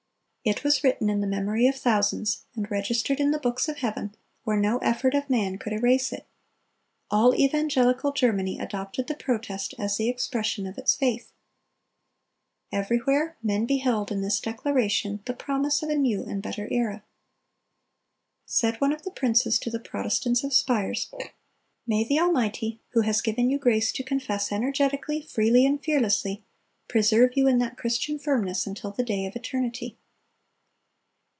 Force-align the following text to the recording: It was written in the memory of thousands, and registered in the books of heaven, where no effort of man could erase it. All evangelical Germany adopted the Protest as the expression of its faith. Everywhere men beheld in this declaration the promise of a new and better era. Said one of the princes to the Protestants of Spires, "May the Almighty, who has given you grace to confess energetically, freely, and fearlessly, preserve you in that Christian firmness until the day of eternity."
It 0.43 0.63
was 0.63 0.83
written 0.83 1.07
in 1.07 1.21
the 1.21 1.27
memory 1.27 1.67
of 1.67 1.75
thousands, 1.75 2.45
and 2.55 2.71
registered 2.71 3.19
in 3.19 3.29
the 3.29 3.37
books 3.37 3.69
of 3.69 3.77
heaven, 3.77 4.15
where 4.43 4.57
no 4.59 4.79
effort 4.79 5.13
of 5.13 5.29
man 5.29 5.59
could 5.59 5.71
erase 5.71 6.11
it. 6.11 6.25
All 7.11 7.35
evangelical 7.35 8.11
Germany 8.11 8.57
adopted 8.57 9.05
the 9.05 9.13
Protest 9.13 9.75
as 9.77 9.97
the 9.97 10.09
expression 10.09 10.65
of 10.65 10.79
its 10.79 10.95
faith. 10.95 11.31
Everywhere 12.71 13.37
men 13.43 13.67
beheld 13.67 14.11
in 14.11 14.21
this 14.23 14.39
declaration 14.39 15.19
the 15.25 15.35
promise 15.35 15.83
of 15.83 15.89
a 15.91 15.95
new 15.95 16.23
and 16.23 16.41
better 16.41 16.67
era. 16.71 17.03
Said 18.47 18.81
one 18.81 18.93
of 18.93 19.03
the 19.03 19.11
princes 19.11 19.59
to 19.59 19.69
the 19.69 19.79
Protestants 19.79 20.43
of 20.43 20.53
Spires, 20.55 21.13
"May 21.85 22.03
the 22.03 22.19
Almighty, 22.19 22.81
who 22.93 23.01
has 23.01 23.21
given 23.21 23.51
you 23.51 23.59
grace 23.59 23.91
to 23.91 24.03
confess 24.03 24.51
energetically, 24.51 25.21
freely, 25.21 25.67
and 25.67 25.83
fearlessly, 25.83 26.43
preserve 26.87 27.37
you 27.37 27.45
in 27.45 27.59
that 27.59 27.77
Christian 27.77 28.17
firmness 28.17 28.65
until 28.65 28.89
the 28.89 29.03
day 29.03 29.27
of 29.27 29.35
eternity." 29.35 29.99